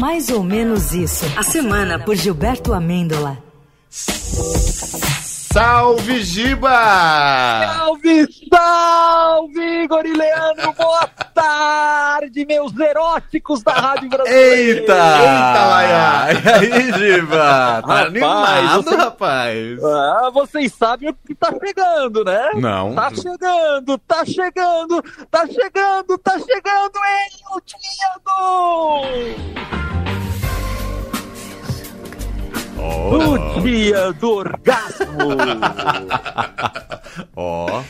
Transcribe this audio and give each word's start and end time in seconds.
Mais 0.00 0.28
ou 0.28 0.42
menos 0.42 0.92
isso. 0.92 1.24
A 1.36 1.42
semana 1.42 1.98
por 1.98 2.14
Gilberto 2.16 2.72
Amêndola. 2.72 3.38
Salve, 3.90 5.04
Giba! 6.24 6.68
Salve, 7.76 8.26
salve, 8.52 9.86
Gorileano! 9.86 10.72
Boa 10.76 11.06
tarde, 11.32 12.44
meus 12.44 12.76
eróticos 12.76 13.62
da 13.62 13.70
Rádio 13.72 14.08
Brasileira! 14.08 14.50
Eita! 14.50 14.92
Eita, 14.92 15.66
Laia! 15.66 16.32
E 16.32 16.72
aí, 16.72 16.92
Giba? 16.94 17.36
Tá 17.36 17.74
Rapaz, 17.80 18.06
animado, 18.08 18.82
você- 18.82 18.96
rapaz? 18.96 19.84
Ah, 19.84 20.30
vocês 20.34 20.72
sabem 20.74 21.10
o 21.10 21.14
que 21.24 21.36
tá 21.36 21.52
chegando, 21.64 22.24
né? 22.24 22.50
Não. 22.56 22.92
Tá 22.96 23.10
chegando, 23.14 23.96
tá 23.98 24.24
chegando, 24.24 25.00
tá 25.30 25.46
chegando, 25.46 26.18
tá 26.18 26.32
chegando 26.40 26.98
ele, 26.98 27.44
o 27.54 27.60
dia 27.64 28.10
do... 28.26 29.83
O 33.10 33.60
dia 33.60 34.12
do 34.12 34.30
orgasmo! 34.30 35.06
Ó. 37.36 37.82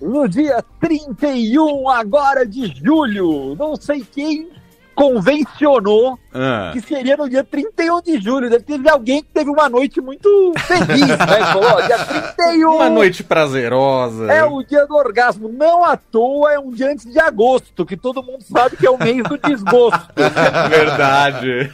No 0.00 0.28
dia 0.28 0.64
31 0.80 1.88
agora 1.88 2.44
de 2.44 2.74
julho, 2.74 3.54
não 3.54 3.76
sei 3.76 4.04
quem 4.04 4.50
convencionou 4.94 6.18
Ah. 6.34 6.70
que 6.72 6.80
seria 6.80 7.16
no 7.16 7.28
dia 7.28 7.44
31 7.44 8.00
de 8.02 8.18
julho. 8.20 8.48
Deve 8.48 8.64
ter 8.64 8.88
alguém 8.88 9.22
que 9.22 9.28
teve 9.32 9.50
uma 9.50 9.68
noite 9.68 10.00
muito 10.00 10.52
feliz, 10.66 11.06
né? 11.06 11.16
Falou, 11.52 11.70
ó, 11.72 11.80
dia 11.82 11.98
31 11.98 12.70
Uma 12.76 12.90
noite 12.90 13.22
prazerosa. 13.22 14.32
é 14.32 14.44
o 14.44 14.62
dia 14.62 14.86
do 14.86 14.94
orgasmo. 14.94 15.48
Não 15.48 15.84
à 15.84 15.96
toa 15.96 16.52
é 16.52 16.58
um 16.58 16.70
dia 16.70 16.90
antes 16.90 17.04
de 17.10 17.18
agosto, 17.20 17.84
que 17.84 17.96
todo 17.96 18.22
mundo 18.22 18.42
sabe 18.42 18.76
que 18.76 18.86
é 18.86 18.90
o 18.90 18.98
mês 18.98 19.22
do 19.24 19.36
desgosto. 19.38 20.08
Verdade. 20.70 21.70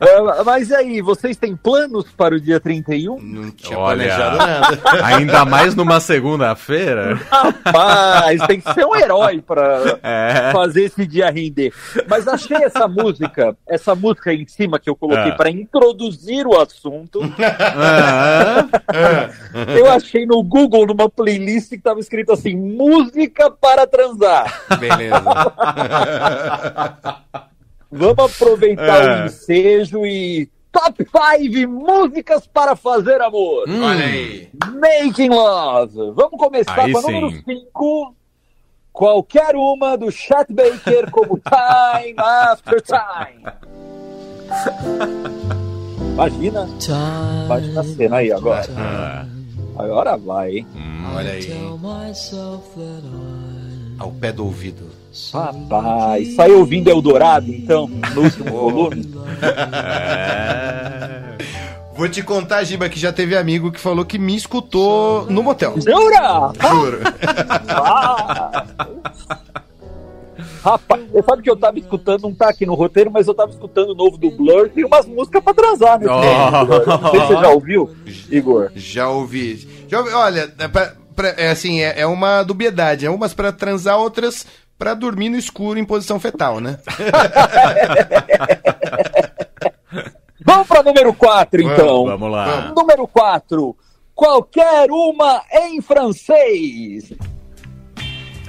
É, 0.00 0.42
mas 0.44 0.70
e 0.70 0.74
aí, 0.74 1.00
vocês 1.02 1.36
têm 1.36 1.54
planos 1.56 2.06
para 2.16 2.34
o 2.34 2.40
dia 2.40 2.58
31? 2.60 3.18
Não 3.20 3.50
tinha 3.50 3.78
Olha. 3.78 4.04
planejado 4.08 4.36
nada. 4.38 4.80
Ainda 5.04 5.44
mais 5.44 5.74
numa 5.74 6.00
segunda-feira. 6.00 7.20
Rapaz, 7.30 8.40
tem 8.46 8.60
que 8.60 8.72
ser 8.72 8.84
um 8.86 8.96
herói 8.96 9.42
para 9.42 9.98
É. 10.02 10.50
fazer 10.52 10.84
esse 10.84 11.06
dia 11.06 11.30
render. 11.30 11.72
Mas 12.08 12.26
achei 12.26 12.56
essa 12.64 12.86
música, 12.88 13.09
essa 13.66 13.94
música 13.94 14.32
em 14.32 14.46
cima 14.46 14.78
que 14.78 14.88
eu 14.90 14.96
coloquei 14.96 15.32
Ah. 15.32 15.36
para 15.36 15.50
introduzir 15.50 16.46
o 16.46 16.58
assunto. 16.60 17.20
Ah. 17.38 18.66
Eu 19.76 19.90
achei 19.90 20.26
no 20.26 20.42
Google 20.42 20.86
numa 20.86 21.08
playlist 21.08 21.70
que 21.70 21.78
tava 21.78 22.00
escrito 22.00 22.32
assim: 22.32 22.56
música 22.56 23.50
para 23.50 23.86
transar. 23.86 24.62
Beleza. 24.78 25.20
Vamos 27.90 28.18
aproveitar 28.34 29.02
É. 29.02 29.22
o 29.22 29.26
ensejo 29.26 30.06
e 30.06 30.48
top 30.70 31.04
5 31.04 31.68
músicas 31.68 32.46
para 32.46 32.76
fazer 32.76 33.20
amor. 33.20 33.64
Olha 33.68 34.04
aí. 34.04 34.48
Making 34.80 35.30
Love. 35.30 35.96
Vamos 36.14 36.38
começar 36.38 36.84
Aí 36.84 36.92
com 36.92 36.98
a 36.98 37.02
número 37.02 37.30
5. 37.44 38.14
Qualquer 38.92 39.54
uma 39.56 39.96
do 39.96 40.10
Chet 40.10 40.52
Baker, 40.52 41.10
como 41.10 41.38
Time 41.44 42.14
After 42.18 42.82
Time. 42.82 43.44
Imagina, 46.12 46.68
imagina 47.46 47.80
a 47.80 47.84
cena 47.84 48.16
aí 48.16 48.32
agora. 48.32 48.66
Ah. 48.76 49.26
Agora 49.78 50.16
vai, 50.16 50.58
hein? 50.58 50.66
Olha 51.14 51.32
aí. 51.32 51.50
Ao 53.98 54.10
pé 54.12 54.32
do 54.32 54.44
ouvido. 54.44 54.90
Rapaz, 55.32 56.34
saiu 56.34 56.60
ouvindo 56.60 56.88
Eldorado, 56.90 57.52
então, 57.52 57.88
no 57.88 58.22
último 58.22 58.50
volume? 58.50 59.02
É. 59.42 60.69
Vou 62.00 62.08
te 62.08 62.22
contar, 62.22 62.64
Giba, 62.64 62.88
que 62.88 62.98
já 62.98 63.12
teve 63.12 63.36
amigo 63.36 63.70
que 63.70 63.78
falou 63.78 64.06
que 64.06 64.18
me 64.18 64.34
escutou 64.34 65.26
no 65.28 65.42
motel. 65.42 65.74
Jura? 65.78 66.50
Juro. 66.70 66.98
Ah! 67.68 68.64
Rapaz, 70.64 71.02
você 71.10 71.22
sabe 71.22 71.42
que 71.42 71.50
eu 71.50 71.56
tava 71.56 71.78
escutando, 71.78 72.22
não 72.22 72.32
tá 72.34 72.48
aqui 72.48 72.64
no 72.64 72.72
roteiro, 72.72 73.10
mas 73.10 73.28
eu 73.28 73.34
tava 73.34 73.50
escutando 73.50 73.90
o 73.90 73.94
novo 73.94 74.16
do 74.16 74.30
Blur, 74.30 74.70
tem 74.70 74.82
umas 74.86 75.04
músicas 75.04 75.44
pra 75.44 75.52
transar 75.52 75.98
nesse 75.98 76.10
Oh. 76.10 76.22
Não 76.96 77.10
sei 77.10 77.20
se 77.20 77.26
você 77.26 77.34
já 77.34 77.48
ouviu, 77.50 77.90
Igor. 78.30 78.70
Já 78.74 79.08
ouvi. 79.10 79.68
Já 79.86 79.98
ouvi. 79.98 80.14
Olha, 80.14 80.50
é, 80.58 80.68
pra- 80.68 80.92
pra- 81.14 81.34
é 81.36 81.50
assim, 81.50 81.82
é, 81.82 82.00
é 82.00 82.06
uma 82.06 82.42
dubiedade. 82.42 83.04
É 83.04 83.10
umas 83.10 83.34
pra 83.34 83.52
transar, 83.52 83.98
outras 83.98 84.46
pra 84.78 84.94
dormir 84.94 85.28
no 85.28 85.36
escuro 85.36 85.78
em 85.78 85.84
posição 85.84 86.18
fetal, 86.18 86.60
né? 86.60 86.78
Vamos 90.50 90.66
pra 90.66 90.82
número 90.82 91.14
4, 91.14 91.62
então. 91.62 92.06
Vamos 92.06 92.32
lá. 92.32 92.72
Número 92.76 93.06
4. 93.06 93.76
Qualquer 94.12 94.90
uma 94.90 95.42
em 95.52 95.80
francês. 95.80 97.12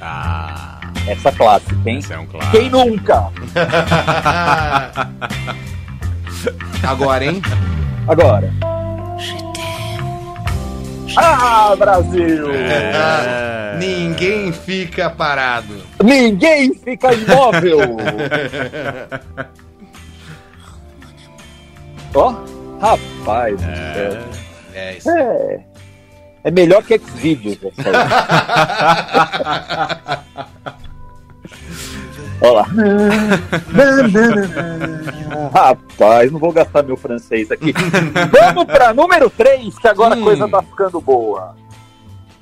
Ah, 0.02 0.82
Essa 1.08 1.32
clássica, 1.32 1.88
hein? 1.88 2.00
esse 2.00 2.12
é 2.12 2.18
um 2.18 2.26
clássico. 2.26 2.58
Quem 2.58 2.72
nunca? 2.72 3.30
Agora, 6.82 7.24
hein? 7.24 7.40
Agora. 8.08 8.52
Ah, 11.16 11.76
Brasil! 11.78 12.52
É. 12.52 13.78
Ninguém 13.78 14.52
fica 14.52 15.08
parado. 15.08 15.84
Ninguém 16.04 16.74
fica 16.74 17.14
imóvel! 17.14 17.82
Ó, 22.14 22.34
rapaz 22.80 23.56
do 23.56 23.62
céu. 23.62 24.24
É 24.74 24.98
isso. 24.98 25.10
É. 25.12 25.66
É 26.44 26.52
melhor 26.52 26.84
que 26.84 26.98
Xvideos. 26.98 27.58
Olha 32.42 32.52
lá. 32.52 32.68
Rapaz, 35.54 36.32
não 36.32 36.40
vou 36.40 36.52
gastar 36.52 36.84
meu 36.84 36.98
francês 36.98 37.52
aqui. 37.52 37.74
Vamos 38.32 38.66
para 38.66 38.94
número 38.94 39.30
3, 39.30 39.78
que 39.78 39.88
agora 39.88 40.16
a 40.16 40.18
Hum. 40.18 40.24
coisa 40.24 40.48
tá 40.48 40.62
ficando 40.62 41.00
boa. 41.02 41.56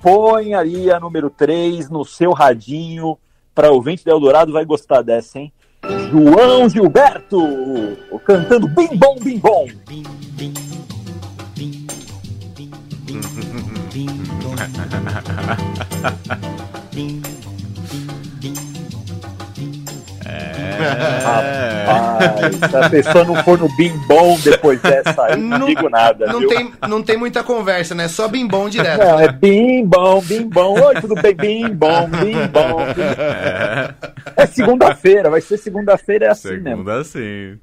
Põe 0.02 0.54
ali 0.54 0.90
a 0.92 1.00
número 1.00 1.30
3 1.30 1.90
no 1.90 2.06
seu 2.06 2.32
radinho. 2.32 3.18
Para 3.54 3.72
o 3.74 3.82
Vente 3.82 4.06
do 4.06 4.12
Eldorado 4.12 4.54
vai 4.54 4.64
gostar 4.64 5.02
dessa, 5.02 5.38
hein? 5.40 5.52
João 6.12 6.70
Gilberto 6.70 7.98
cantando 8.26 8.68
Bim 8.68 8.96
Bom 8.98 9.16
Bim 9.22 9.38
Bom. 9.40 9.68
Rapaz, 21.24 22.56
se 22.70 22.78
a 22.78 22.90
pessoa 22.90 23.24
não 23.24 23.36
for 23.44 23.58
no 23.60 23.68
Bim 23.76 23.92
Bom 24.08 24.38
depois 24.44 24.82
dessa 24.82 25.24
aí, 25.24 25.36
não, 25.38 25.60
Não- 25.60 25.68
digo 25.68 25.90
nada. 25.90 26.26
Não 26.28 26.40
viu? 26.40 26.50
tem, 26.50 26.72
não 26.88 27.04
tem 27.04 27.18
muita 27.18 27.44
conversa, 27.44 27.94
né? 27.96 28.08
Só 28.08 28.28
bim 28.28 28.48
bom 28.48 28.70
direto. 28.70 29.00
Não, 29.04 29.20
é 29.20 29.32
bim 29.32 29.86
bom, 29.86 30.22
bim 30.22 30.48
bom. 30.48 30.80
Oi, 30.82 30.96
tudo 31.02 31.16
bem? 31.16 31.34
Bim 31.36 31.70
bom, 31.74 32.08
bim 32.10 32.48
bom. 32.48 32.78
bim- 32.94 34.34
É 34.36 34.46
segunda-feira, 34.46 35.30
vai 35.30 35.42
ser 35.42 35.58
segunda-feira, 35.58 36.26
é 36.26 36.30
assim 36.30 36.50
mesmo. 36.58 36.70
Segunda 36.70 37.04
sim. 37.04 37.58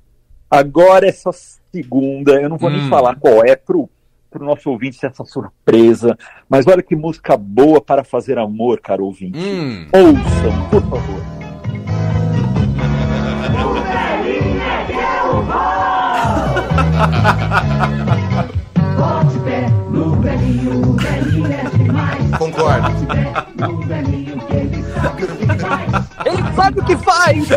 Agora 0.50 1.08
é 1.08 1.12
só 1.12 1.30
segunda, 1.72 2.32
eu 2.40 2.48
não 2.48 2.56
vou 2.56 2.70
nem 2.70 2.82
Hum. 2.82 2.88
falar 2.88 3.16
qual 3.16 3.44
é 3.44 3.56
pro, 3.56 3.90
pro 4.30 4.44
nosso 4.44 4.70
ouvinte 4.70 5.04
essa 5.04 5.24
surpresa. 5.24 6.16
Mas 6.48 6.66
olha 6.66 6.82
que 6.82 6.94
música 6.94 7.36
boa 7.36 7.80
para 7.80 8.04
fazer 8.04 8.38
amor, 8.38 8.80
caro 8.80 9.04
ouvinte. 9.04 9.38
Hum. 9.38 9.86
Ouçam, 9.92 10.68
por 10.70 10.82
favor. 10.82 11.35
Bote 18.96 19.38
pé 19.44 19.68
no 19.90 20.20
velhinho, 20.20 20.88
o 20.88 20.92
velhinho 20.94 21.46
é 21.52 21.64
demais. 21.76 22.30
Concordo. 22.38 22.90
Bote 22.90 23.06
pé 23.06 23.32
no 23.66 23.80
velhinho, 23.82 24.38
que 24.40 24.54
ele 24.54 24.82
sabe 24.94 25.24
o 25.24 25.26
que 25.36 25.46
faz. 25.58 26.06
Ele 26.26 26.42
sabe 26.54 26.80
o 26.80 26.84
que 26.84 26.96
faz! 26.96 27.48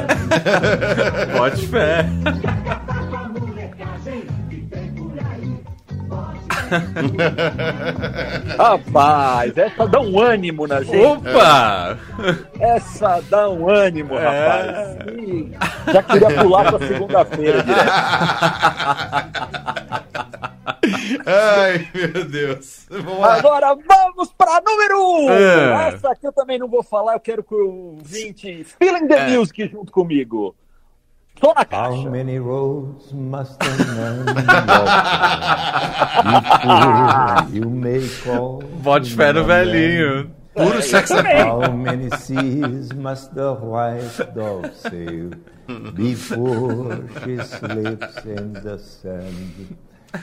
Bote 1.37 1.69
aí. 1.77 2.05
Rapaz, 8.57 9.57
essa 9.57 9.87
dá 9.87 9.99
um 9.99 10.19
ânimo 10.19 10.67
na 10.67 10.81
gente. 10.81 10.97
Opa! 11.05 11.97
Essa 12.59 13.21
dá 13.29 13.49
um 13.49 13.69
ânimo, 13.69 14.15
É. 14.15 14.23
rapaz. 14.23 15.18
Já 15.91 16.03
queria 16.03 16.41
pular 16.41 16.71
pra 16.71 16.87
segunda-feira. 16.87 17.65
Ai, 21.25 21.87
meu 21.93 22.25
Deus. 22.25 22.85
Vamos. 22.89 23.23
Agora 23.23 23.75
vamos 23.75 24.33
pra 24.37 24.61
número 24.65 24.99
1! 24.99 25.25
Um. 25.25 25.29
É. 25.31 25.87
Essa 25.89 26.11
aqui 26.11 26.25
eu 26.27 26.31
também 26.33 26.57
não 26.57 26.67
vou 26.67 26.81
falar, 26.83 27.13
eu 27.13 27.19
quero 27.19 27.43
que 27.43 27.53
o 27.53 27.95
ouvinte 27.97 28.63
Feeling 28.63 29.07
the 29.07 29.15
É. 29.15 29.37
Music 29.37 29.67
junto 29.67 29.91
comigo. 29.91 30.55
Só 31.39 31.53
na 31.53 31.61
How 31.61 31.65
caixa. 31.95 32.09
many 32.09 32.37
roads 32.37 33.13
must 33.13 33.55
a 33.61 33.65
man 33.95 34.25
walk 37.45 37.47
before 37.47 37.57
you 37.57 37.69
make 37.69 38.29
all 38.29 38.61
Bote 38.81 39.15
fé 39.15 39.31
no 39.31 39.45
velhinho. 39.45 40.31
Puro 40.59 40.81
sexo 40.81 41.13
How 41.15 41.71
many 41.71 42.09
seas 42.17 42.91
must 42.93 43.33
the 43.33 43.53
white 43.53 44.33
dove 44.35 44.69
sail 44.75 45.31
before 45.93 46.99
she 47.23 47.37
slips 47.37 48.25
in 48.25 48.53
the 48.53 48.77
sand? 48.77 49.77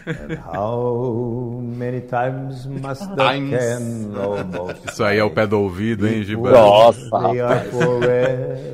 And 0.04 0.38
how 0.40 1.60
many 1.62 2.00
times 2.00 2.66
must 2.66 3.06
the 3.14 3.22
can 3.22 4.16
almost 4.18 4.84
Isso 4.90 5.04
aí 5.04 5.18
é 5.18 5.24
o 5.24 5.30
pé 5.30 5.46
do 5.46 5.60
ouvido, 5.60 6.08
hein, 6.08 6.24
Giba? 6.24 6.50
Nossa, 6.50 7.08
rapaz. 7.08 7.72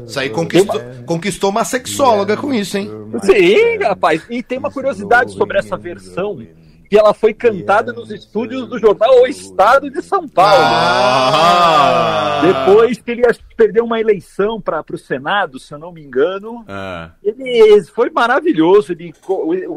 Isso 0.06 0.18
aí 0.18 0.30
conquistou, 0.30 0.80
conquistou 1.04 1.50
uma 1.50 1.64
sexóloga 1.64 2.36
com 2.36 2.52
isso, 2.52 2.78
hein? 2.78 2.90
Sim, 3.22 3.76
rapaz. 3.82 4.22
E 4.30 4.42
tem 4.42 4.58
uma 4.58 4.70
curiosidade 4.70 5.32
sobre 5.32 5.58
essa 5.58 5.76
versão, 5.76 6.38
que 6.92 6.98
ela 6.98 7.14
foi 7.14 7.32
cantada 7.32 7.90
nos 7.90 8.10
estúdios 8.10 8.68
do 8.68 8.78
jornal 8.78 9.22
O 9.22 9.26
Estado 9.26 9.88
de 9.90 10.02
São 10.02 10.28
Paulo. 10.28 10.62
Ah! 10.62 12.42
Depois 12.42 13.00
que 13.00 13.10
ele 13.12 13.22
perdeu 13.56 13.82
uma 13.86 13.98
eleição 13.98 14.60
para 14.60 14.84
o 14.92 14.98
Senado, 14.98 15.58
se 15.58 15.72
eu 15.72 15.78
não 15.78 15.90
me 15.90 16.02
engano, 16.02 16.62
Ah, 16.68 17.12
ele 17.24 17.82
foi 17.94 18.10
maravilhoso. 18.10 18.92
Ele, 18.92 19.10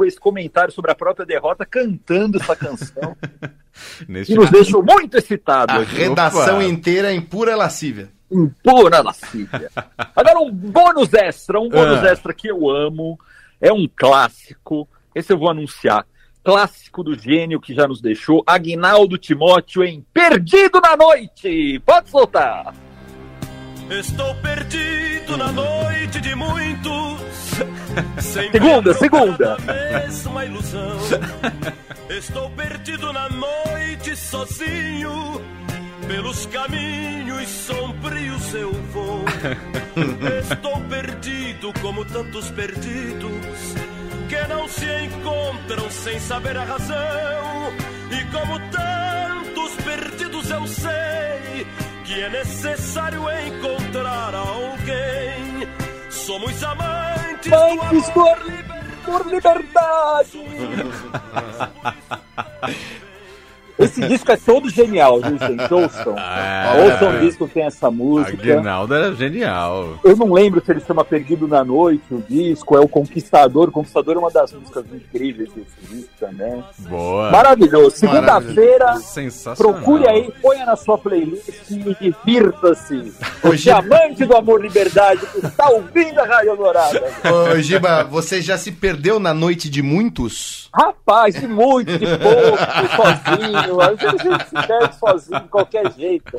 esse 0.06 0.20
comentário 0.20 0.74
sobre 0.74 0.92
a 0.92 0.96
própria 0.96 1.26
derrota 1.26 1.66
cantando 1.66 2.38
essa 2.38 2.54
canção, 2.54 3.16
neste 4.10 4.34
que 4.34 4.38
nos 4.38 4.50
deixou 4.52 4.84
muito 4.84 5.18
excitados. 5.18 5.74
A 5.74 5.80
hoje. 5.80 5.96
redação 5.96 6.56
Opa. 6.58 6.66
inteira 6.66 7.14
em 7.14 7.22
pura 7.22 7.56
lascívia. 7.56 8.10
Em 8.30 8.50
pura 8.62 9.02
lascívia. 9.02 9.72
Agora 10.14 10.40
um 10.40 10.52
bônus 10.52 11.14
extra, 11.14 11.62
um 11.62 11.70
bônus 11.70 12.04
Ah. 12.04 12.12
extra 12.12 12.34
que 12.34 12.50
eu 12.50 12.70
amo, 12.70 13.18
é 13.62 13.72
um 13.72 13.88
clássico, 13.96 14.86
esse 15.16 15.32
eu 15.32 15.38
vou 15.38 15.50
anunciar. 15.50 16.06
Clássico 16.46 17.04
do 17.04 17.18
gênio 17.18 17.60
que 17.60 17.74
já 17.74 17.88
nos 17.88 18.00
deixou, 18.00 18.44
Agnaldo 18.46 19.18
Timóteo 19.18 19.84
em 19.84 20.06
Perdido 20.14 20.80
na 20.80 20.96
Noite. 20.96 21.82
Pode 21.84 22.08
soltar. 22.08 22.72
Estou 23.90 24.36
perdido 24.36 25.38
na 25.38 25.52
noite 25.52 26.22
de 26.22 26.36
muitos. 26.36 27.22
Sem 28.22 28.52
Segunda, 28.52 28.94
segunda. 28.94 29.58
mesma 29.58 30.46
ilusão. 30.46 30.98
Estou 32.10 32.52
perdido 32.52 33.12
na 33.12 33.28
noite 33.28 34.16
sozinho. 34.16 35.42
Pelos 36.08 36.46
caminhos 36.46 37.50
sombrios 37.50 38.54
eu 38.54 38.72
vou. 38.94 39.26
Estou 40.40 40.80
perdido 40.82 41.74
como 41.82 42.06
tantos 42.06 42.52
perdidos 42.52 43.95
que 44.28 44.48
não 44.48 44.68
se 44.68 44.86
encontram 45.06 45.90
sem 45.90 46.20
saber 46.20 46.58
a 46.58 46.64
razão. 46.64 47.74
E 48.12 48.24
como 48.32 48.60
tantos 48.72 49.76
perdidos 49.84 50.50
eu 50.50 50.68
sei 50.68 51.68
que 52.06 52.22
é 52.22 52.30
necessário 52.30 53.22
encontrar 53.48 54.34
alguém. 54.36 55.68
Somos 56.10 56.64
amantes 56.64 57.52
do 57.52 57.56
Antes 57.56 58.10
amor. 58.10 58.38
por, 59.04 59.20
por 59.22 59.28
liberdade. 59.32 60.40
Esse 63.78 64.02
disco 64.08 64.32
é 64.32 64.38
todo 64.38 64.70
genial, 64.70 65.20
viu, 65.22 65.38
gente? 65.38 65.62
Ouçam. 65.74 66.16
É. 66.18 66.84
Ouçam 66.86 67.16
o 67.16 67.20
disco 67.20 67.48
tem 67.48 67.64
essa 67.64 67.92
música. 67.92 68.32
Aguinaldo 68.34 68.94
era 68.94 69.14
genial. 69.16 70.00
Eu 70.04 70.16
não 70.16 70.32
lembro 70.32 70.64
se 70.64 70.72
ele 70.72 70.80
chama 70.80 71.04
Perdido 71.04 71.48
na 71.48 71.64
Noite, 71.64 72.04
o 72.12 72.24
disco, 72.28 72.76
é 72.76 72.80
o 72.80 72.88
Conquistador. 72.88 73.70
O 73.70 73.72
Conquistador 73.72 74.16
é 74.16 74.20
uma 74.20 74.32
das 74.32 74.54
músicas 74.54 74.86
incríveis 74.94 75.50
desse 75.54 75.94
disco 75.96 76.10
também. 76.20 76.64
Boa. 76.88 77.32
Maravilhoso. 77.32 77.98
Segunda-feira, 77.98 78.96
Sensacional. 78.98 79.74
procure 79.74 80.08
aí, 80.08 80.32
ponha 80.42 80.66
na 80.66 80.76
sua 80.76 80.98
playlist 80.98 81.50
e 81.70 81.76
divirta-se. 82.00 83.14
Hoje- 83.44 83.64
Você 83.64 83.72
amante 83.72 84.26
do 84.26 84.36
amor 84.36 84.62
liberdade 84.62 85.26
que 85.28 85.46
está 85.46 85.70
ouvindo 85.70 86.20
a 86.20 86.26
Rádio 86.26 86.56
Dourada. 86.56 87.04
Ô, 87.54 87.60
Giba, 87.62 88.04
você 88.04 88.42
já 88.42 88.58
se 88.58 88.72
perdeu 88.72 89.20
na 89.20 89.34
noite 89.34 89.70
de 89.70 89.82
muitos? 89.82 90.70
Rapaz, 90.74 91.36
de 91.36 91.48
muito, 91.48 91.98
de 91.98 92.06
pouco, 92.06 92.58
de 92.82 93.72
sozinho. 93.76 94.10
Às 94.10 94.12
vezes 94.12 94.20
a 94.20 94.38
gente 94.38 94.50
se 94.50 94.68
perde 94.68 94.96
sozinho 94.96 95.40
de 95.42 95.48
qualquer 95.50 95.92
jeito. 95.94 96.38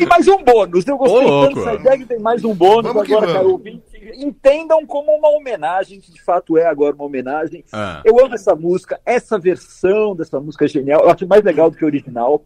E 0.00 0.06
mais 0.06 0.26
um 0.26 0.42
bônus. 0.42 0.86
Eu 0.86 0.96
gostei 0.96 1.26
Ô, 1.26 1.46
tanto 1.46 1.56
dessa 1.56 1.74
ideia 1.74 1.98
que 1.98 2.06
tem 2.06 2.18
mais 2.18 2.42
um 2.42 2.54
bônus 2.54 2.92
Vamos 2.92 3.10
agora, 3.10 3.32
cara. 3.32 3.46
Ouvinte, 3.46 3.82
entendam 4.16 4.86
como 4.86 5.12
uma 5.12 5.28
homenagem, 5.28 6.00
que 6.00 6.10
de 6.10 6.22
fato 6.22 6.56
é 6.56 6.66
agora 6.66 6.94
uma 6.94 7.04
homenagem. 7.04 7.62
Ah. 7.72 8.00
Eu 8.04 8.18
amo 8.18 8.34
essa 8.34 8.54
música, 8.54 8.98
essa 9.04 9.38
versão 9.38 10.16
dessa 10.16 10.40
música 10.40 10.64
é 10.64 10.68
genial. 10.68 11.02
Eu 11.02 11.10
acho 11.10 11.26
mais 11.26 11.44
legal 11.44 11.70
do 11.70 11.76
que 11.76 11.84
a 11.84 11.86
original. 11.86 12.42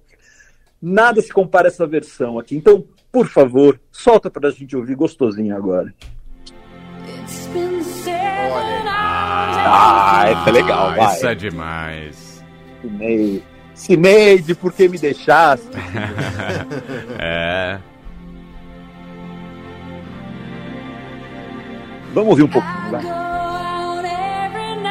Nada 0.81 1.23
se 1.23 1.32
compara 1.32 1.69
a 1.69 1.70
essa 1.70 1.87
versão 1.87 2.40
aqui. 2.40 2.56
Então, 2.56 2.84
por 3.12 3.29
favor, 3.29 3.79
solta 3.93 4.29
pra 4.29 4.50
gente 4.50 4.76
ouvir 4.76 4.96
gostosinho 4.96 5.56
agora. 5.56 5.94
It's 7.23 7.46
been 7.52 7.82
seven 7.84 8.19
hours. 8.88 9.62
Ah, 9.64 10.25
essa 10.26 10.49
é 10.49 10.52
legal, 10.52 10.88
Ah, 10.88 10.94
vai. 10.96 11.14
Isso 11.14 11.26
é 11.29 11.34
demais. 11.37 12.31
Cineide. 12.82 13.43
Cineide, 13.75 14.55
por 14.55 14.73
que 14.73 14.88
me 14.88 14.99
deixaste? 14.99 15.70
É. 17.19 17.79
Vamos 22.12 22.38
ouvir 22.38 22.43
um 22.43 22.49
I 22.58 22.90
vai. 22.90 23.02
go 23.02 23.08
out 23.08 24.05
every 24.05 24.82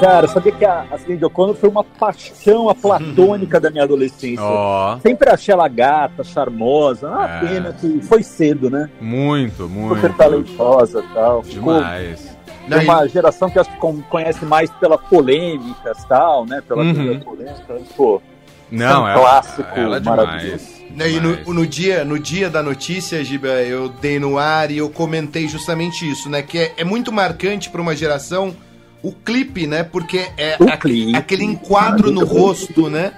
Cara, 0.00 0.28
sabia 0.28 0.52
que 0.52 0.64
a, 0.64 0.84
a 0.90 0.98
Cindy 0.98 1.24
O'Connor 1.24 1.54
foi 1.54 1.70
uma 1.70 1.82
paixão 1.82 2.72
platônica 2.74 3.58
da 3.58 3.70
minha 3.70 3.84
adolescência. 3.84 4.42
Ó, 4.44 4.98
Sempre 5.00 5.30
achei 5.30 5.52
ela 5.54 5.66
gata, 5.68 6.22
charmosa. 6.22 7.08
Uma 7.08 7.24
É. 7.36 7.40
pena 7.40 7.72
que 7.72 8.00
foi 8.02 8.22
cedo, 8.22 8.68
né? 8.68 8.90
muito, 9.00 9.68
muito. 9.68 9.94
Super 9.96 10.12
talentosa 10.14 11.00
e 11.02 11.14
tal. 11.14 11.42
Ficou 11.42 11.74
Demais. 11.74 12.36
tem 12.68 12.78
uma 12.84 13.06
geração 13.08 13.48
que 13.48 13.58
acho 13.58 13.70
que 13.70 13.76
con- 13.78 14.02
conhece 14.10 14.44
mais 14.44 14.68
pelas 14.72 15.00
polêmicas 15.02 16.02
e 16.02 16.08
tal, 16.08 16.44
né? 16.44 16.62
Pela 16.66 16.82
Uhum. 16.82 17.20
polêmica. 17.20 17.64
mas, 17.68 17.88
Pô, 17.96 18.20
Não, 18.70 19.04
um 19.04 19.08
é 19.08 19.14
clássico 19.14 19.78
ela 19.78 19.96
é 19.96 20.00
maravilhoso. 20.00 20.44
demais. 20.66 20.76
Né, 20.90 21.08
E 21.10 21.20
demais. 21.20 21.46
no, 21.46 21.54
no 21.54 21.66
dia, 21.66 22.04
no 22.04 22.18
dia 22.18 22.50
da 22.50 22.62
notícia, 22.62 23.22
Giba, 23.24 23.48
eu 23.48 23.88
dei 23.88 24.18
no 24.18 24.38
ar 24.38 24.70
e 24.70 24.78
eu 24.78 24.90
comentei 24.90 25.48
justamente 25.48 26.08
isso, 26.10 26.28
né? 26.28 26.42
Que 26.42 26.58
é, 26.58 26.74
é 26.78 26.84
muito 26.84 27.10
marcante 27.12 27.70
para 27.70 27.80
uma 27.80 27.94
geração 27.96 28.54
o 29.08 29.12
clipe, 29.12 29.66
né? 29.66 29.82
Porque 29.84 30.18
é 30.36 30.54
a- 30.54 30.76
clipe. 30.76 31.16
aquele 31.16 31.44
enquadro 31.44 32.10
no 32.10 32.24
rosto, 32.24 32.88
né? 32.90 33.12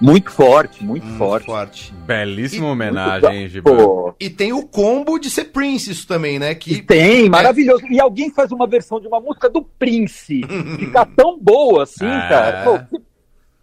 muito 0.00 0.30
forte, 0.30 0.84
muito 0.84 1.04
Hum, 1.06 1.18
forte. 1.18 1.46
forte. 1.46 1.92
Belíssima 2.06 2.68
E- 2.68 2.70
homenagem, 2.70 3.42
hein? 3.44 3.62
Pô, 3.62 4.14
E 4.20 4.30
tem 4.30 4.52
o 4.52 4.64
combo 4.64 5.18
de 5.18 5.28
ser 5.28 5.46
Prince 5.46 5.90
isso 5.90 6.06
também, 6.06 6.38
né? 6.38 6.52
e 6.52 6.54
Que 6.54 6.80
tem, 6.82 7.28
maravilhoso. 7.28 7.84
E 7.90 8.00
alguém 8.00 8.30
faz 8.30 8.52
uma 8.52 8.66
versão 8.66 9.00
de 9.00 9.08
uma 9.08 9.20
música 9.20 9.48
do 9.50 9.62
Prince, 9.62 10.40
fica 10.78 11.04
tão 11.04 11.38
boa 11.38 11.82
assim, 11.82 12.06
É. 12.06 12.28
cara. 12.28 12.64
Pô, 12.88 12.98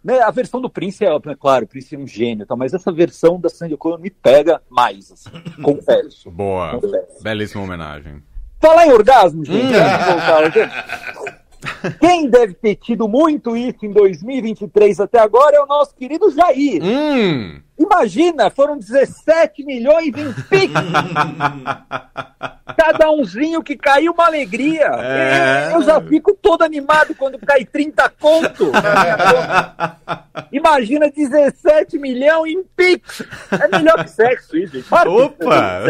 né, 0.04 0.20
a 0.20 0.30
versão 0.30 0.60
do 0.60 0.68
Prince 0.70 1.04
é, 1.04 1.08
é 1.08 1.34
claro, 1.34 1.64
o 1.64 1.68
Prince 1.68 1.94
é 1.94 1.98
um 1.98 2.06
gênio, 2.06 2.46
tá? 2.46 2.54
mas 2.54 2.72
essa 2.74 2.92
versão 2.92 3.40
da 3.40 3.48
Sandy 3.48 3.74
O'Connor 3.74 3.98
me 3.98 4.10
pega 4.10 4.60
mais, 4.70 5.10
assim, 5.10 5.30
confesso. 5.62 6.30
Boa. 6.30 6.78
confesso. 6.78 7.22
Belíssima 7.22 7.64
homenagem. 7.64 8.22
Falar 8.60 8.86
em 8.86 8.92
orgasmo, 8.92 9.44
gente, 9.44 9.68
gente, 9.68 10.70
quem 12.00 12.28
deve 12.28 12.54
ter 12.54 12.76
tido 12.76 13.08
muito 13.08 13.56
isso 13.56 13.84
em 13.84 13.92
2023 13.92 15.00
até 15.00 15.18
agora 15.18 15.56
é 15.56 15.60
o 15.60 15.66
nosso 15.66 15.94
querido 15.94 16.30
Jair. 16.30 16.82
Hum! 16.82 17.60
Imagina, 17.78 18.48
foram 18.48 18.78
17 18.78 19.62
milhões 19.64 20.08
em 20.08 20.32
Pix. 20.48 20.72
Cada 22.76 23.10
umzinho 23.10 23.62
que 23.62 23.76
caiu, 23.76 24.12
uma 24.12 24.26
alegria. 24.26 24.90
É. 24.98 25.72
Eu 25.74 25.82
já 25.82 26.00
fico 26.00 26.34
todo 26.34 26.62
animado 26.62 27.14
quando 27.14 27.38
cai 27.38 27.64
30 27.64 28.08
conto. 28.18 28.72
Imagina 30.50 31.10
17 31.10 31.98
milhões 31.98 32.52
em 32.52 32.64
Pix. 32.76 33.22
É 33.52 33.68
melhor 33.68 34.04
que 34.04 34.10
sexo 34.10 34.56
isso, 34.56 34.74
gente. 34.74 34.88
Para 34.88 35.10
Opa! 35.10 35.82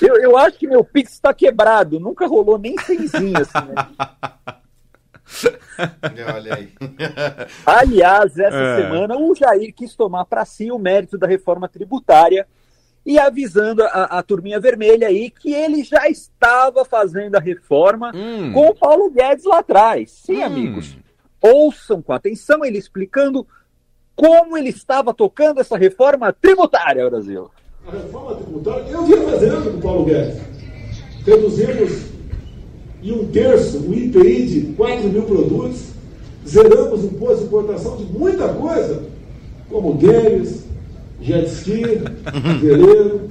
Eu, 0.00 0.16
eu 0.16 0.36
acho 0.36 0.58
que 0.58 0.66
meu 0.66 0.84
Pix 0.84 1.12
está 1.12 1.32
quebrado. 1.32 1.98
Nunca 1.98 2.26
rolou 2.26 2.58
nem 2.58 2.76
cenzinho 2.78 3.38
assim, 3.38 3.66
né? 3.66 3.86
Olha 6.34 6.54
aí. 6.54 6.68
Aliás, 7.64 8.38
essa 8.38 8.56
É. 8.56 8.82
semana 8.82 9.16
o 9.16 9.34
Jair 9.34 9.72
quis 9.74 9.94
tomar 9.94 10.24
para 10.24 10.44
si 10.44 10.70
o 10.70 10.78
mérito 10.78 11.16
da 11.16 11.26
reforma 11.26 11.68
tributária 11.68 12.46
e 13.04 13.18
avisando 13.18 13.82
a, 13.84 14.18
a 14.18 14.22
turminha 14.22 14.60
vermelha 14.60 15.08
aí 15.08 15.30
que 15.30 15.54
ele 15.54 15.82
já 15.82 16.08
estava 16.08 16.84
fazendo 16.84 17.36
a 17.36 17.40
reforma 17.40 18.12
Hum. 18.14 18.52
com 18.52 18.68
o 18.68 18.74
Paulo 18.74 19.10
Guedes 19.10 19.44
lá 19.44 19.60
atrás. 19.60 20.10
Sim, 20.10 20.38
Hum. 20.40 20.44
amigos. 20.46 20.98
Ouçam 21.40 22.02
com 22.02 22.12
atenção 22.12 22.64
ele 22.64 22.76
explicando 22.76 23.46
como 24.14 24.58
ele 24.58 24.68
estava 24.68 25.14
tocando 25.14 25.60
essa 25.60 25.78
reforma 25.78 26.30
tributária, 26.30 27.08
Brasil. 27.08 27.50
A 27.86 27.90
reforma 27.92 28.34
tributária, 28.36 28.84
eu 28.90 29.04
vinha 29.04 29.22
fazendo 29.22 29.70
com 29.72 29.78
o 29.78 29.80
Paulo 29.80 30.04
Guedes. 30.04 30.38
Reduzimos 31.24 32.09
em 33.02 33.12
um 33.12 33.26
terço 33.26 33.78
o 33.78 33.94
IPI 33.94 34.46
de 34.46 34.60
4 34.76 35.08
mil 35.08 35.22
produtos, 35.22 35.90
zeramos 36.46 37.04
o 37.04 37.06
imposto 37.06 37.38
de 37.38 37.44
importação 37.44 37.96
de 37.96 38.04
muita 38.04 38.48
coisa, 38.48 39.04
como 39.68 39.94
games, 39.94 40.64
jet 41.20 41.46
ski, 41.48 41.82
veleiro, 42.60 43.28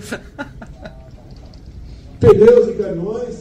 pneus 2.19 2.69
e 2.69 2.73
caminhões, 2.73 3.35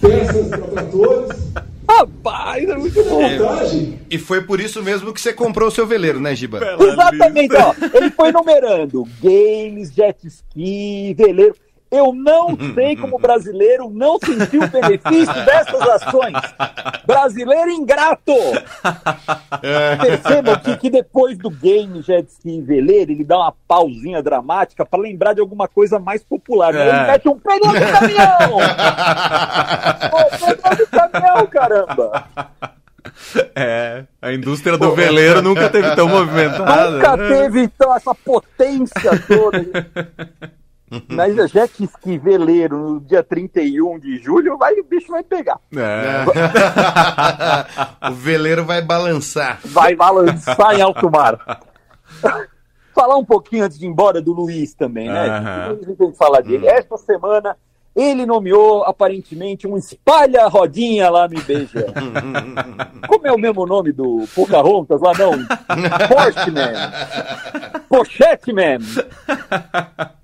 peças 0.00 0.48
para 0.48 0.58
tratores. 0.58 1.44
Rapaz, 1.86 2.68
é 2.68 2.76
muito 2.76 3.04
bom. 3.04 3.20
Montagem 3.20 4.00
E 4.10 4.18
foi 4.18 4.40
por 4.40 4.58
isso 4.58 4.82
mesmo 4.82 5.12
que 5.12 5.20
você 5.20 5.32
comprou 5.32 5.68
o 5.68 5.70
seu 5.70 5.86
veleiro, 5.86 6.18
né, 6.18 6.34
Giba? 6.34 6.60
Exatamente, 6.80 7.54
ó. 7.54 7.74
Ele 7.92 8.10
foi 8.10 8.32
numerando 8.32 9.06
games, 9.22 9.92
jet 9.92 10.26
ski, 10.26 11.14
veleiro. 11.14 11.54
Eu 11.96 12.12
não 12.12 12.56
sei 12.74 12.96
como 12.96 13.16
o 13.16 13.18
brasileiro 13.20 13.88
não 13.88 14.18
sentiu 14.18 14.62
o 14.62 14.68
benefício 14.68 15.32
dessas 15.44 15.80
ações. 15.80 16.34
Brasileiro 17.06 17.70
ingrato! 17.70 18.32
Percebam 20.00 20.56
que, 20.58 20.76
que 20.76 20.90
depois 20.90 21.38
do 21.38 21.50
game, 21.50 22.02
jet 22.02 22.28
ski 22.28 22.58
e 22.58 22.60
veleiro, 22.62 23.12
ele 23.12 23.24
dá 23.24 23.36
uma 23.38 23.54
pausinha 23.68 24.22
dramática 24.22 24.84
para 24.84 25.00
lembrar 25.00 25.34
de 25.34 25.40
alguma 25.40 25.68
coisa 25.68 25.98
mais 25.98 26.22
popular. 26.24 26.72
né? 26.72 26.80
Ele 26.88 26.96
É. 26.98 27.06
mete 27.06 27.28
um 27.28 27.38
pneu 27.38 27.72
de 27.72 27.92
caminhão! 27.92 28.50
Pô, 30.10 30.24
pneu 30.36 30.76
de 30.76 30.86
caminhão, 30.86 31.46
caramba! 31.46 32.24
É, 33.54 34.04
a 34.20 34.32
indústria 34.32 34.76
do 34.76 34.92
veleiro 34.94 35.42
nunca 35.42 35.68
teve 35.68 35.94
tão 35.94 36.08
movimentada. 36.08 36.90
Nunca 36.90 37.16
teve, 37.18 37.62
então, 37.62 37.94
essa 37.94 38.14
potência 38.14 39.10
toda. 39.28 39.86
Mas 41.08 41.38
a 41.38 41.46
jet 41.46 41.84
ski 41.84 42.18
veleiro 42.18 42.76
no 42.76 43.00
dia 43.00 43.22
31 43.22 43.98
de 43.98 44.18
julho, 44.18 44.56
vai, 44.58 44.74
o 44.74 44.84
bicho 44.84 45.12
vai 45.12 45.22
pegar. 45.22 45.58
É. 45.74 46.24
o 48.10 48.12
veleiro 48.12 48.64
vai 48.64 48.82
balançar. 48.82 49.60
Vai 49.64 49.94
balançar 49.94 50.74
em 50.74 50.82
alto 50.82 51.10
mar. 51.10 51.38
Falar 52.94 53.16
um 53.16 53.24
pouquinho 53.24 53.64
antes 53.64 53.78
de 53.78 53.86
ir 53.86 53.88
embora 53.88 54.22
do 54.22 54.32
Luiz 54.32 54.72
também, 54.72 55.08
né? 55.08 55.28
A 55.28 55.74
gente 55.74 55.96
tem 55.96 56.12
que 56.12 56.16
falar 56.16 56.42
dele. 56.42 56.68
Esta 56.68 56.96
semana 56.96 57.56
ele 57.94 58.26
nomeou 58.26 58.82
aparentemente 58.82 59.66
um 59.66 59.76
espalha-rodinha 59.76 61.08
lá 61.08 61.28
no 61.28 61.34
IBGE. 61.34 61.84
Como 63.06 63.26
é 63.26 63.32
o 63.32 63.38
mesmo 63.38 63.64
nome 63.64 63.92
do 63.92 64.24
Pocahontas 64.34 65.00
lá, 65.00 65.12
não? 65.14 65.32
Postman. 66.08 66.74
Pochetman. 67.88 68.78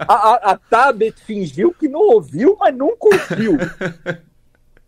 A, 0.00 0.14
a, 0.14 0.34
a 0.52 0.56
Tabet 0.56 1.14
fingiu 1.20 1.72
que 1.72 1.88
não 1.88 2.00
ouviu, 2.00 2.56
mas 2.58 2.74
nunca 2.76 3.06
ouviu. 3.06 3.56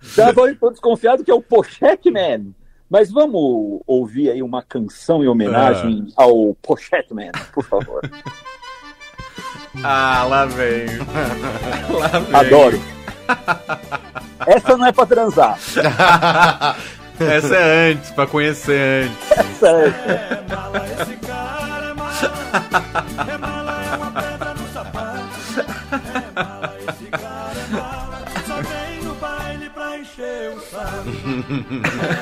Já 0.00 0.30
estou 0.30 0.70
desconfiado 0.70 1.22
que 1.22 1.30
é 1.30 1.34
o 1.34 1.42
Pochetman. 1.42 2.52
Mas 2.90 3.10
vamos 3.10 3.80
ouvir 3.86 4.30
aí 4.30 4.42
uma 4.42 4.62
canção 4.62 5.24
em 5.24 5.28
homenagem 5.28 6.08
ao 6.14 6.54
Pochetman, 6.60 7.32
por 7.54 7.64
favor. 7.64 8.02
Ah, 9.82 10.24
lá 10.28 10.44
vem. 10.46 10.86
Lá 11.88 12.08
vem. 12.08 12.34
Adoro. 12.34 12.82
Essa 14.46 14.76
não 14.76 14.86
é 14.86 14.92
pra 14.92 15.06
transar. 15.06 15.58
Essa 17.18 17.54
é 17.56 17.92
antes, 17.92 18.10
pra 18.10 18.26
conhecer 18.26 19.04
antes. 19.06 19.30
Essa 19.30 19.68
é... 19.68 19.86
É 19.88 20.44
mala 20.54 20.86
esse 21.00 21.16
cara, 21.16 21.84
é 21.86 21.94
mala. 21.94 22.12
É 23.32 23.38
mala, 23.38 23.84
é 23.84 23.96
uma 23.96 24.10
pedra 24.10 24.54
no 24.54 24.72
sapato. 24.72 25.20
É 25.92 26.42
mala 26.42 26.74
esse 26.88 27.04
cara, 27.06 27.58
é 27.60 27.66
mala. 27.72 28.18
Só 28.46 28.54
vem 28.56 29.02
no 29.04 29.14
baile 29.14 29.70
pra 29.70 29.98
encher 29.98 30.50
o 30.56 30.60
saco. 30.60 31.08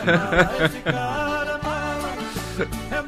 É 0.07 0.13
mala 0.13 0.67
esse 0.67 0.81
cara, 0.81 1.51
é 1.51 1.67
mala. 1.67 2.11
É 2.91 3.00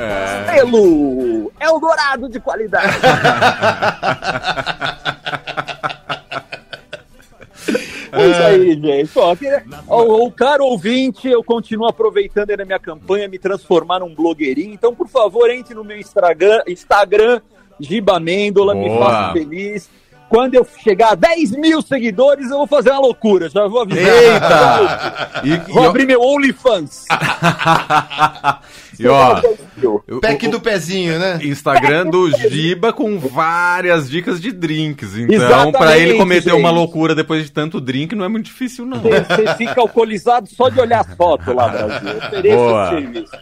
no 0.00 0.28
sapato. 0.28 0.50
É. 0.50 0.54
Pelo 0.56 1.52
Eldorado 1.60 2.28
de 2.28 2.40
qualidade. 2.40 2.96
É 8.12 8.26
isso 8.28 8.42
aí, 8.42 8.72
gente. 8.80 9.10
Ó, 9.18 9.36
que- 9.36 9.62
ó, 9.86 10.02
o 10.26 10.32
caro 10.32 10.64
ouvinte, 10.64 11.28
eu 11.28 11.44
continuo 11.44 11.86
aproveitando 11.86 12.50
aí 12.50 12.56
na 12.56 12.64
minha 12.64 12.78
campanha 12.78 13.28
me 13.28 13.38
transformar 13.38 14.00
num 14.00 14.12
blogueirinho. 14.14 14.74
Então, 14.74 14.92
por 14.94 15.08
favor, 15.08 15.48
entre 15.50 15.74
no 15.74 15.84
meu 15.84 15.96
Instagram, 15.98 16.60
Instagram 16.66 17.40
Giba 17.78 18.18
Mendola, 18.18 18.74
me 18.74 18.88
faça 18.98 19.32
feliz. 19.32 19.88
Quando 20.30 20.54
eu 20.54 20.64
chegar 20.84 21.10
a 21.10 21.14
10 21.16 21.56
mil 21.56 21.82
seguidores, 21.82 22.52
eu 22.52 22.58
vou 22.58 22.66
fazer 22.68 22.92
uma 22.92 23.00
loucura. 23.00 23.50
Já 23.50 23.66
vou 23.66 23.82
avisar. 23.82 24.06
Eita! 24.06 25.30
E, 25.42 25.56
Vou 25.72 25.84
e, 25.84 25.86
abrir 25.86 26.06
meu 26.06 26.20
OnlyFans. 26.20 27.06
e 28.98 29.06
ó, 29.08 29.40
Pack 30.20 30.48
do 30.48 30.60
pezinho, 30.60 31.18
né? 31.18 31.38
Instagram 31.42 32.06
do 32.06 32.30
Giba 32.30 32.92
com 32.92 33.18
várias 33.18 34.10
dicas 34.10 34.38
de 34.38 34.52
drinks. 34.52 35.16
Então, 35.16 35.72
pra 35.72 35.96
ele 35.96 36.18
cometer 36.18 36.52
uma 36.52 36.68
gente. 36.68 36.76
loucura 36.78 37.14
depois 37.14 37.44
de 37.44 37.50
tanto 37.50 37.80
drink, 37.80 38.14
não 38.14 38.26
é 38.26 38.28
muito 38.28 38.46
difícil, 38.46 38.84
não. 38.84 39.00
Você 39.00 39.54
fica 39.56 39.80
alcoolizado 39.80 40.46
só 40.46 40.68
de 40.68 40.78
olhar 40.78 41.00
as 41.00 41.14
fotos 41.14 41.54
lá, 41.54 41.68
Brasil. 41.68 42.54
Boa. 42.54 42.90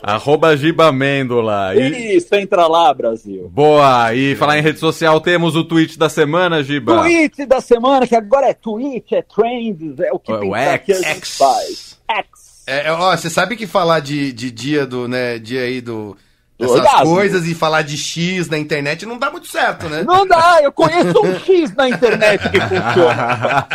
Arroba 0.00 0.56
Giba 0.56 0.92
Mendola. 0.92 1.74
E, 1.74 2.16
Isso, 2.16 2.32
entra 2.36 2.68
lá, 2.68 2.94
Brasil. 2.94 3.50
boa! 3.52 4.14
E 4.14 4.36
falar 4.36 4.56
em 4.56 4.62
rede 4.62 4.78
social, 4.78 5.20
temos 5.20 5.56
o 5.56 5.64
tweet 5.64 5.98
da 5.98 6.08
semana, 6.08 6.62
Giba. 6.62 6.77
Tweet 7.02 7.46
da 7.46 7.60
semana, 7.60 8.06
que 8.06 8.14
agora 8.16 8.48
é 8.48 8.54
tweet, 8.54 9.14
é 9.14 9.22
trend, 9.22 9.94
é 10.02 10.12
o 10.12 10.18
que 10.18 10.32
É 10.32 10.34
o 10.36 10.40
pensar 10.40 10.78
que 10.78 10.92
a 10.92 10.96
gente 10.96 11.06
X. 11.06 11.36
faz. 11.36 11.98
X. 12.08 12.62
É, 12.66 12.92
ó, 12.92 13.16
você 13.16 13.30
sabe 13.30 13.56
que 13.56 13.66
falar 13.66 14.00
de, 14.00 14.32
de 14.32 14.50
dia 14.50 14.86
do, 14.86 15.08
né, 15.08 15.38
dia 15.38 15.62
aí 15.62 15.80
do... 15.80 16.16
Essas 16.58 17.02
coisas 17.02 17.46
e 17.46 17.54
falar 17.54 17.82
de 17.82 17.96
X 17.96 18.48
na 18.48 18.58
internet 18.58 19.06
não 19.06 19.16
dá 19.18 19.30
muito 19.30 19.46
certo, 19.46 19.88
né? 19.88 20.02
Não 20.02 20.26
dá, 20.26 20.58
eu 20.62 20.72
conheço 20.72 21.20
um 21.24 21.38
X 21.38 21.74
na 21.76 21.88
internet 21.88 22.48
que 22.50 22.60
funciona. 22.60 23.68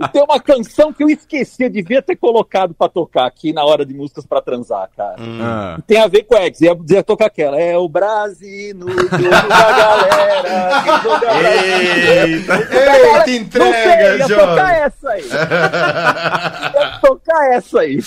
E 0.00 0.08
tem 0.08 0.22
uma 0.22 0.40
canção 0.40 0.92
que 0.92 1.02
eu 1.02 1.08
esqueci, 1.10 1.64
eu 1.64 1.70
devia 1.70 2.00
ter 2.00 2.14
colocado 2.14 2.72
pra 2.72 2.88
tocar 2.88 3.26
aqui 3.26 3.52
na 3.52 3.64
hora 3.64 3.84
de 3.84 3.92
músicas 3.92 4.24
pra 4.24 4.40
transar, 4.40 4.88
cara. 4.96 5.16
Ah. 5.40 5.78
Tem 5.86 5.98
a 6.00 6.06
ver 6.06 6.22
com 6.22 6.36
X, 6.36 6.60
ia 6.60 6.74
dizer 6.76 7.02
tocar 7.02 7.26
aquela. 7.26 7.60
É 7.60 7.76
o 7.76 7.88
Brasil 7.88 8.74
no 8.76 8.88
jogo 8.88 9.08
da 9.48 9.72
galera. 9.72 11.00
joga 11.02 11.18
Brasil. 11.34 12.12
Eita, 12.28 12.54
Não 12.54 12.62
eita, 12.62 13.24
sei, 13.24 13.36
entrega, 13.36 14.16
ia 14.16 14.18
Jorge. 14.28 14.34
tocar 14.36 14.74
essa 14.78 15.10
aí. 15.10 15.24
tocar 17.00 17.52
essa 17.52 17.80
aí. 17.80 17.98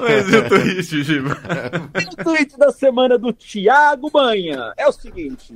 Mas 0.00 0.28
e 0.28 0.36
o 0.36 0.48
tweet, 0.48 1.02
Giba? 1.02 1.38
o 2.12 2.24
tweet 2.24 2.58
da 2.58 2.70
semana 2.72 3.18
do 3.18 3.32
Thiago 3.32 4.10
Banha 4.10 4.72
é 4.76 4.86
o 4.86 4.92
seguinte: 4.92 5.54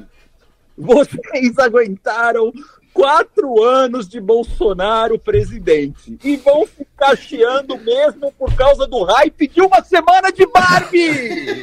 vocês 0.77 1.59
aguentaram 1.59 2.53
quatro 2.93 3.63
anos 3.63 4.09
de 4.09 4.21
Bolsonaro 4.21 5.19
presidente 5.19 6.19
e 6.25 6.37
vão 6.37 6.67
ficar 6.67 7.17
chiando 7.17 7.79
mesmo 7.79 8.33
por 8.33 8.53
causa 8.57 8.87
do 8.89 9.05
hype 9.05 9.47
de 9.47 9.61
uma 9.61 9.83
semana 9.85 10.33
de 10.33 10.45
Barbie! 10.47 11.63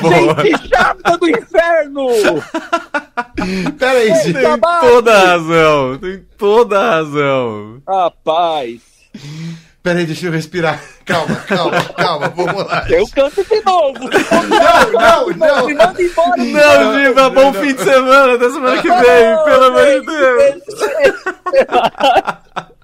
Boa. 0.00 0.44
Gente 0.44 0.68
chata 0.68 1.18
do 1.18 1.28
inferno! 1.28 2.06
Pera 3.78 3.98
aí, 3.98 4.14
gente. 4.16 4.32
Tem 4.34 4.60
toda 4.60 5.12
a 5.12 5.26
razão. 5.26 5.98
Tem 5.98 6.26
toda 6.36 6.78
a 6.78 6.90
razão. 6.90 7.82
Rapaz, 7.88 8.80
Pera 9.82 9.98
aí, 9.98 10.06
deixa 10.06 10.26
eu 10.26 10.32
respirar. 10.32 10.78
Calma, 11.06 11.36
calma, 11.36 11.82
calma, 11.96 12.28
vamos 12.28 12.66
lá. 12.66 12.84
eu 12.90 13.06
canto 13.08 13.42
de 13.42 13.60
novo! 13.64 13.98
Não, 13.98 14.90
não, 14.90 15.28
não. 15.30 15.66
Me 15.66 15.74
manda 15.74 16.02
embora! 16.02 16.36
Não, 16.36 17.04
Giba, 17.04 17.30
bom 17.30 17.52
fim 17.54 17.74
de 17.74 17.82
semana. 17.82 18.34
Até 18.34 18.50
semana 18.50 18.82
que 18.82 18.88
vem, 18.88 19.44
pelo 19.44 19.64
amor 19.64 19.86
de 19.86 20.06
Deus. 20.06 20.54
Deus! 21.52 22.79